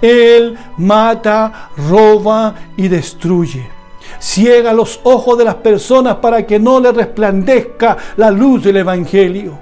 Él 0.00 0.58
mata, 0.76 1.70
roba 1.88 2.54
y 2.76 2.88
destruye. 2.88 3.81
Ciega 4.18 4.72
los 4.72 5.00
ojos 5.04 5.38
de 5.38 5.44
las 5.44 5.56
personas 5.56 6.16
para 6.16 6.46
que 6.46 6.58
no 6.58 6.80
le 6.80 6.92
resplandezca 6.92 7.96
la 8.16 8.30
luz 8.30 8.64
del 8.64 8.78
Evangelio. 8.78 9.58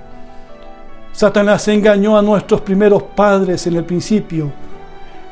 Satanás 1.13 1.69
engañó 1.69 2.17
a 2.17 2.23
nuestros 2.23 2.61
primeros 2.63 3.03
padres 3.03 3.67
en 3.67 3.77
el 3.77 3.85
principio. 3.85 4.51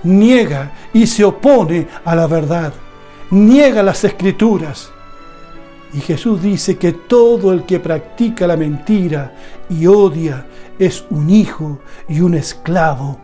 Niega 0.03 0.73
y 0.93 1.07
se 1.07 1.25
opone 1.25 1.89
a 2.05 2.15
la 2.15 2.27
verdad. 2.27 2.73
Niega 3.31 3.83
las 3.83 4.05
escrituras. 4.05 4.91
Y 5.95 6.01
Jesús 6.01 6.43
dice 6.43 6.77
que 6.77 6.93
todo 6.93 7.53
el 7.53 7.65
que 7.65 7.81
practica 7.81 8.47
la 8.47 8.57
mentira 8.57 9.33
y 9.71 9.87
odia 9.87 10.45
es 10.79 11.05
un 11.11 11.31
hijo 11.31 11.79
y 12.09 12.21
un 12.21 12.35
esclavo 12.35 13.19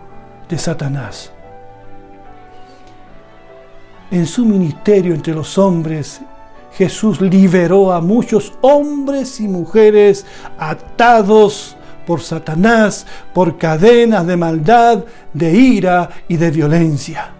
de 0.49 0.57
Satanás. 0.57 1.34
En 4.15 4.27
su 4.27 4.45
ministerio 4.45 5.13
entre 5.13 5.35
los 5.35 5.59
hombres, 5.59 6.21
Jesús 6.75 7.21
liberó 7.21 7.93
a 7.93 8.01
muchos 8.01 8.53
hombres 8.61 9.41
y 9.41 9.49
mujeres 9.49 10.25
atados 10.57 11.77
por 12.07 12.21
Satanás, 12.21 13.09
por 13.33 13.59
cadenas 13.59 14.25
de 14.25 14.37
maldad, 14.37 15.05
de 15.33 15.53
ira 15.53 16.11
y 16.29 16.37
de 16.37 16.53
violencia. 16.53 17.33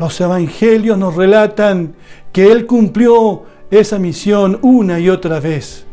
Los 0.00 0.20
evangelios 0.20 0.98
nos 0.98 1.14
relatan 1.14 1.94
que 2.32 2.50
Él 2.50 2.66
cumplió 2.66 3.44
esa 3.70 4.00
misión 4.00 4.58
una 4.62 4.98
y 4.98 5.08
otra 5.08 5.38
vez. 5.38 5.86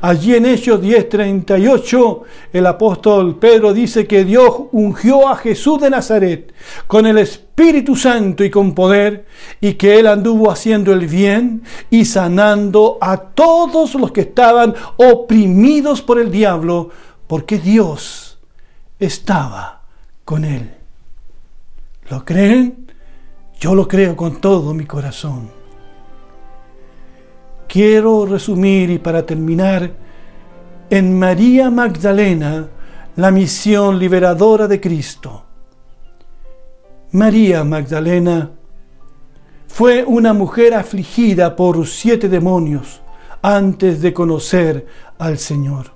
Allí 0.00 0.34
en 0.34 0.46
Hechos 0.46 0.80
10:38 0.80 2.22
el 2.52 2.66
apóstol 2.66 3.38
Pedro 3.38 3.72
dice 3.72 4.06
que 4.06 4.24
Dios 4.24 4.52
ungió 4.72 5.28
a 5.28 5.36
Jesús 5.36 5.80
de 5.80 5.90
Nazaret 5.90 6.52
con 6.86 7.06
el 7.06 7.18
Espíritu 7.18 7.96
Santo 7.96 8.44
y 8.44 8.50
con 8.50 8.74
poder 8.74 9.26
y 9.60 9.74
que 9.74 9.98
él 9.98 10.06
anduvo 10.06 10.50
haciendo 10.50 10.92
el 10.92 11.06
bien 11.06 11.62
y 11.90 12.04
sanando 12.04 12.98
a 13.00 13.16
todos 13.16 13.94
los 13.94 14.12
que 14.12 14.22
estaban 14.22 14.74
oprimidos 14.96 16.02
por 16.02 16.18
el 16.18 16.30
diablo 16.30 16.90
porque 17.26 17.58
Dios 17.58 18.38
estaba 18.98 19.82
con 20.24 20.44
él. 20.44 20.74
¿Lo 22.10 22.24
creen? 22.24 22.92
Yo 23.58 23.74
lo 23.74 23.88
creo 23.88 24.16
con 24.16 24.40
todo 24.40 24.74
mi 24.74 24.84
corazón. 24.84 25.55
Quiero 27.68 28.26
resumir 28.26 28.90
y 28.90 28.98
para 28.98 29.26
terminar 29.26 29.90
en 30.88 31.18
María 31.18 31.70
Magdalena 31.70 32.68
la 33.16 33.30
misión 33.30 33.98
liberadora 33.98 34.68
de 34.68 34.80
Cristo. 34.80 35.44
María 37.12 37.64
Magdalena 37.64 38.50
fue 39.66 40.04
una 40.04 40.32
mujer 40.32 40.74
afligida 40.74 41.56
por 41.56 41.86
siete 41.86 42.28
demonios 42.28 43.00
antes 43.42 44.00
de 44.00 44.12
conocer 44.12 44.86
al 45.18 45.38
Señor, 45.38 45.92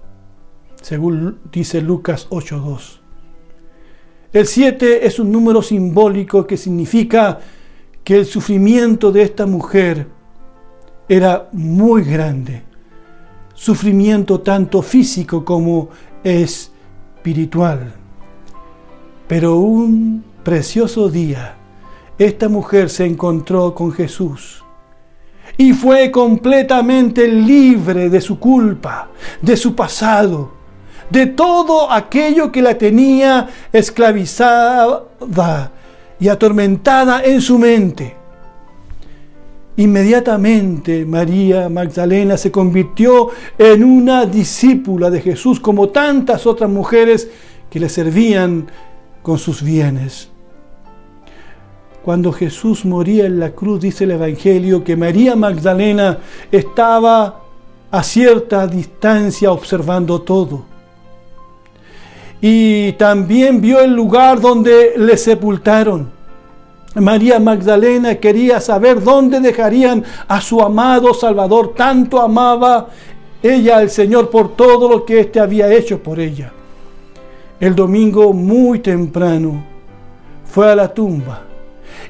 según 0.83 1.39
dice 1.53 1.81
Lucas 1.81 2.29
8.2. 2.31 3.01
El 4.33 4.47
siete 4.47 5.07
es 5.07 5.19
un 5.19 5.33
número 5.33 5.61
simbólico 5.63 6.47
que 6.47 6.57
significa 6.57 7.41
que 8.05 8.19
el 8.19 8.27
sufrimiento 8.27 9.11
de 9.13 9.23
esta 9.23 9.47
mujer 9.47 10.07
era 11.11 11.49
muy 11.51 12.05
grande. 12.05 12.63
Sufrimiento 13.53 14.43
tanto 14.43 14.81
físico 14.81 15.45
como 15.45 15.89
espiritual. 16.23 17.93
Pero 19.27 19.57
un 19.57 20.25
precioso 20.45 21.11
día, 21.11 21.57
esta 22.17 22.49
mujer 22.49 22.91
se 22.91 23.07
encontró 23.07 23.75
con 23.75 23.91
Jesús 23.91 24.63
y 25.57 25.73
fue 25.73 26.13
completamente 26.13 27.27
libre 27.27 28.09
de 28.09 28.21
su 28.21 28.39
culpa, 28.39 29.09
de 29.43 29.57
su 29.57 29.75
pasado, 29.75 30.53
de 31.11 31.27
todo 31.27 31.91
aquello 31.91 32.53
que 32.53 32.63
la 32.63 32.79
tenía 32.79 33.49
esclavizada 33.73 35.73
y 36.21 36.29
atormentada 36.29 37.25
en 37.25 37.41
su 37.41 37.59
mente. 37.59 38.20
Inmediatamente 39.77 41.05
María 41.07 41.69
Magdalena 41.69 42.37
se 42.37 42.51
convirtió 42.51 43.29
en 43.57 43.85
una 43.85 44.27
discípula 44.27 45.11
de 45.11 45.21
Jesús 45.21 45.61
como 45.61 45.89
tantas 45.89 46.47
otras 46.47 46.69
mujeres 46.69 47.31
que 47.71 47.81
le 47.81 47.89
servían 47.89 48.67
con 49.23 49.39
sus 49.39 49.63
bienes. 49.63 50.29
Cuando 52.03 52.33
Jesús 52.33 52.85
moría 52.85 53.27
en 53.27 53.39
la 53.39 53.51
cruz, 53.51 53.81
dice 53.81 54.05
el 54.05 54.13
Evangelio, 54.13 54.83
que 54.83 54.97
María 54.97 55.37
Magdalena 55.37 56.19
estaba 56.51 57.43
a 57.91 58.03
cierta 58.03 58.67
distancia 58.67 59.53
observando 59.53 60.23
todo. 60.23 60.65
Y 62.41 62.93
también 62.93 63.61
vio 63.61 63.81
el 63.81 63.93
lugar 63.93 64.41
donde 64.41 64.95
le 64.97 65.17
sepultaron. 65.19 66.20
María 66.97 67.39
Magdalena 67.39 68.17
quería 68.17 68.61
saber 68.61 69.03
dónde 69.03 69.39
dejarían 69.39 70.05
a 70.27 70.41
su 70.41 70.61
amado 70.61 71.15
Salvador. 71.15 71.73
Tanto 71.77 72.21
amaba 72.21 72.89
ella 73.43 73.79
al 73.79 73.91
Señor 73.91 74.29
por 74.29 74.57
todo 74.57 74.89
lo 74.89 75.05
que 75.05 75.21
éste 75.21 75.39
había 75.39 75.73
hecho 75.73 76.03
por 76.03 76.19
ella. 76.19 76.53
El 77.61 77.77
domingo 77.77 78.33
muy 78.33 78.81
temprano 78.81 79.65
fue 80.45 80.73
a 80.73 80.75
la 80.75 80.93
tumba 80.93 81.43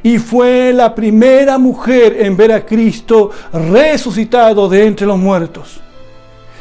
y 0.03 0.17
fue 0.19 0.73
la 0.73 0.95
primera 0.95 1.59
mujer 1.59 2.17
en 2.19 2.37
ver 2.37 2.53
a 2.53 2.65
Cristo 2.65 3.31
resucitado 3.53 4.67
de 4.69 4.87
entre 4.87 5.07
los 5.07 5.19
muertos. 5.19 5.81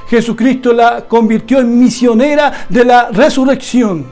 Jesucristo 0.09 0.73
la 0.73 1.05
convirtió 1.07 1.59
en 1.59 1.79
misionera 1.79 2.65
de 2.67 2.83
la 2.83 3.09
resurrección. 3.11 4.07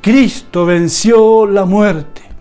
Cristo 0.00 0.66
venció 0.66 1.46
la 1.46 1.64
muerte 1.64 2.31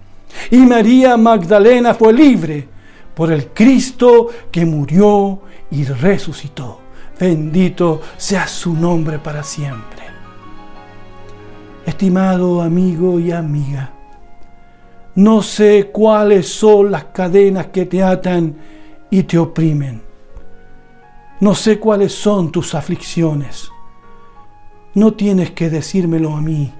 y 0.49 0.57
María 0.57 1.17
Magdalena 1.17 1.93
fue 1.93 2.13
libre 2.13 2.67
por 3.13 3.31
el 3.31 3.47
Cristo 3.47 4.29
que 4.51 4.65
murió 4.65 5.41
y 5.69 5.83
resucitó. 5.85 6.79
Bendito 7.19 8.01
sea 8.17 8.47
su 8.47 8.73
nombre 8.73 9.19
para 9.19 9.43
siempre. 9.43 10.01
Estimado 11.85 12.61
amigo 12.61 13.19
y 13.19 13.31
amiga, 13.31 13.93
no 15.15 15.41
sé 15.41 15.89
cuáles 15.91 16.47
son 16.47 16.91
las 16.91 17.05
cadenas 17.05 17.67
que 17.67 17.85
te 17.85 18.01
atan 18.01 18.55
y 19.09 19.23
te 19.23 19.37
oprimen. 19.37 20.01
No 21.39 21.53
sé 21.55 21.79
cuáles 21.79 22.13
son 22.13 22.51
tus 22.51 22.75
aflicciones. 22.75 23.69
No 24.93 25.13
tienes 25.13 25.51
que 25.51 25.69
decírmelo 25.69 26.35
a 26.35 26.41
mí. 26.41 26.73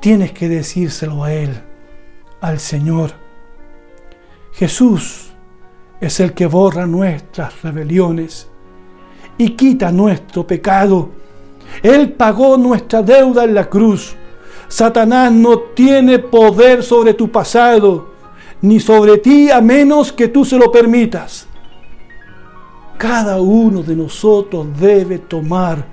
Tienes 0.00 0.32
que 0.32 0.48
decírselo 0.48 1.24
a 1.24 1.32
Él 1.32 1.69
al 2.40 2.58
Señor. 2.58 3.12
Jesús 4.52 5.30
es 6.00 6.20
el 6.20 6.32
que 6.32 6.46
borra 6.46 6.86
nuestras 6.86 7.62
rebeliones 7.62 8.48
y 9.38 9.50
quita 9.50 9.92
nuestro 9.92 10.46
pecado. 10.46 11.10
Él 11.82 12.12
pagó 12.12 12.56
nuestra 12.56 13.02
deuda 13.02 13.44
en 13.44 13.54
la 13.54 13.68
cruz. 13.68 14.16
Satanás 14.68 15.32
no 15.32 15.58
tiene 15.58 16.18
poder 16.18 16.82
sobre 16.82 17.14
tu 17.14 17.30
pasado 17.30 18.10
ni 18.62 18.78
sobre 18.78 19.18
ti 19.18 19.50
a 19.50 19.60
menos 19.60 20.12
que 20.12 20.28
tú 20.28 20.44
se 20.44 20.56
lo 20.56 20.70
permitas. 20.70 21.46
Cada 22.98 23.40
uno 23.40 23.82
de 23.82 23.96
nosotros 23.96 24.66
debe 24.78 25.18
tomar 25.18 25.86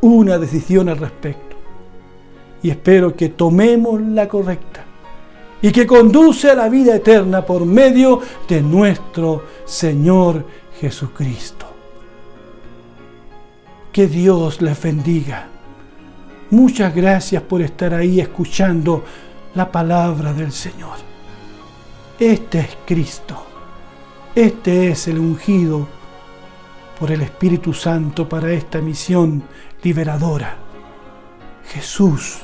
una 0.00 0.38
decisión 0.38 0.88
al 0.88 0.98
respecto. 0.98 1.56
Y 2.62 2.70
espero 2.70 3.14
que 3.14 3.30
tomemos 3.30 4.00
la 4.00 4.28
correcta 4.28 4.87
y 5.60 5.72
que 5.72 5.86
conduce 5.86 6.50
a 6.50 6.54
la 6.54 6.68
vida 6.68 6.96
eterna 6.96 7.44
por 7.44 7.64
medio 7.64 8.20
de 8.48 8.62
nuestro 8.62 9.44
Señor 9.64 10.44
Jesucristo. 10.80 11.66
Que 13.92 14.06
Dios 14.06 14.62
les 14.62 14.80
bendiga. 14.80 15.48
Muchas 16.50 16.94
gracias 16.94 17.42
por 17.42 17.60
estar 17.60 17.92
ahí 17.92 18.20
escuchando 18.20 19.04
la 19.54 19.70
palabra 19.70 20.32
del 20.32 20.52
Señor. 20.52 20.96
Este 22.18 22.60
es 22.60 22.78
Cristo. 22.86 23.44
Este 24.34 24.90
es 24.90 25.08
el 25.08 25.18
ungido 25.18 25.88
por 26.98 27.10
el 27.10 27.22
Espíritu 27.22 27.74
Santo 27.74 28.28
para 28.28 28.52
esta 28.52 28.80
misión 28.80 29.42
liberadora. 29.82 30.56
Jesús 31.64 32.38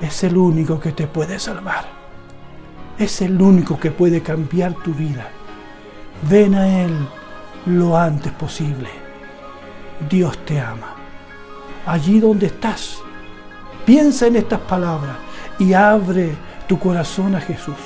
es 0.00 0.24
el 0.24 0.36
único 0.36 0.80
que 0.80 0.92
te 0.92 1.06
puede 1.06 1.38
salvar. 1.38 1.99
Es 3.00 3.22
el 3.22 3.40
único 3.40 3.80
que 3.80 3.90
puede 3.90 4.20
cambiar 4.20 4.74
tu 4.74 4.92
vida. 4.92 5.30
Ven 6.28 6.54
a 6.54 6.84
Él 6.84 6.94
lo 7.64 7.96
antes 7.96 8.30
posible. 8.30 8.90
Dios 10.10 10.36
te 10.44 10.60
ama. 10.60 10.96
Allí 11.86 12.20
donde 12.20 12.48
estás, 12.48 12.98
piensa 13.86 14.26
en 14.26 14.36
estas 14.36 14.60
palabras 14.60 15.16
y 15.58 15.72
abre 15.72 16.36
tu 16.68 16.78
corazón 16.78 17.34
a 17.34 17.40
Jesús. 17.40 17.78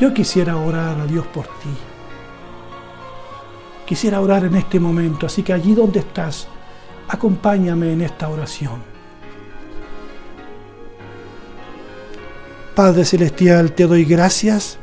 Yo 0.00 0.12
quisiera 0.12 0.56
orar 0.56 0.98
a 0.98 1.06
Dios 1.06 1.24
por 1.28 1.46
ti. 1.46 1.70
Quisiera 3.86 4.20
orar 4.20 4.44
en 4.44 4.56
este 4.56 4.80
momento, 4.80 5.26
así 5.26 5.44
que 5.44 5.52
allí 5.52 5.72
donde 5.72 6.00
estás, 6.00 6.48
acompáñame 7.06 7.92
en 7.92 8.00
esta 8.00 8.28
oración. 8.28 8.89
Padre 12.82 13.04
Celestial, 13.04 13.72
te 13.72 13.86
doy 13.86 14.06
gracias 14.06 14.78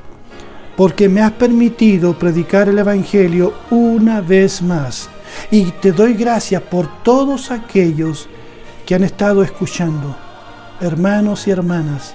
porque 0.75 1.09
me 1.09 1.19
has 1.19 1.31
permitido 1.31 2.13
predicar 2.13 2.69
el 2.69 2.77
Evangelio 2.77 3.55
una 3.71 4.21
vez 4.21 4.61
más. 4.61 5.09
Y 5.49 5.71
te 5.81 5.91
doy 5.91 6.13
gracias 6.13 6.61
por 6.61 7.01
todos 7.01 7.49
aquellos 7.49 8.29
que 8.85 8.93
han 8.93 9.03
estado 9.03 9.41
escuchando, 9.41 10.15
hermanos 10.79 11.47
y 11.47 11.49
hermanas, 11.49 12.13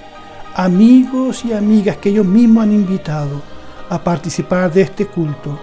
amigos 0.55 1.43
y 1.43 1.51
amigas 1.51 1.97
que 1.97 2.11
ellos 2.11 2.25
mismos 2.25 2.63
han 2.63 2.71
invitado 2.71 3.41
a 3.89 4.01
participar 4.01 4.71
de 4.71 4.83
este 4.83 5.07
culto. 5.07 5.59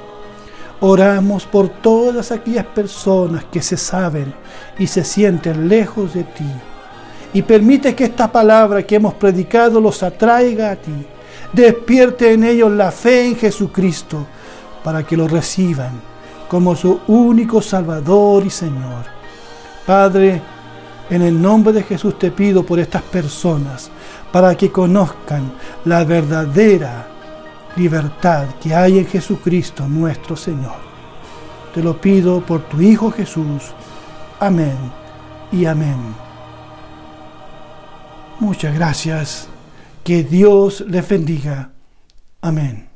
Oramos 0.80 1.46
por 1.46 1.70
todas 1.70 2.30
aquellas 2.30 2.66
personas 2.66 3.44
que 3.44 3.62
se 3.62 3.78
saben 3.78 4.34
y 4.78 4.86
se 4.86 5.02
sienten 5.02 5.66
lejos 5.66 6.12
de 6.12 6.24
ti 6.24 6.52
y 7.32 7.42
permite 7.42 7.94
que 7.94 8.04
esta 8.04 8.30
palabra 8.30 8.82
que 8.82 8.96
hemos 8.96 9.14
predicado 9.14 9.80
los 9.80 10.02
atraiga 10.02 10.72
a 10.72 10.76
ti. 10.76 11.06
Despierte 11.52 12.32
en 12.32 12.44
ellos 12.44 12.70
la 12.72 12.90
fe 12.90 13.26
en 13.26 13.36
Jesucristo 13.36 14.26
para 14.82 15.04
que 15.04 15.16
lo 15.16 15.28
reciban 15.28 16.00
como 16.48 16.74
su 16.74 17.00
único 17.06 17.62
Salvador 17.62 18.44
y 18.44 18.50
Señor. 18.50 19.04
Padre, 19.86 20.42
en 21.08 21.22
el 21.22 21.40
nombre 21.40 21.72
de 21.72 21.82
Jesús 21.82 22.18
te 22.18 22.30
pido 22.30 22.64
por 22.64 22.78
estas 22.78 23.02
personas 23.02 23.90
para 24.32 24.56
que 24.56 24.70
conozcan 24.70 25.52
la 25.84 26.04
verdadera 26.04 27.06
libertad 27.76 28.46
que 28.60 28.74
hay 28.74 28.98
en 28.98 29.06
Jesucristo 29.06 29.86
nuestro 29.88 30.36
Señor. 30.36 30.90
Te 31.74 31.82
lo 31.82 32.00
pido 32.00 32.40
por 32.40 32.62
tu 32.62 32.80
Hijo 32.80 33.12
Jesús. 33.12 33.72
Amén 34.40 34.76
y 35.52 35.66
amén. 35.66 36.29
Muchas 38.40 38.74
gracias. 38.74 39.48
Que 40.02 40.24
Dios 40.24 40.82
les 40.88 41.06
bendiga. 41.08 41.70
Amén. 42.40 42.89